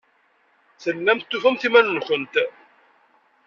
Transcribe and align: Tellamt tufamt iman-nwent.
Tellamt 0.81 1.27
tufamt 1.29 1.67
iman-nwent. 1.67 2.35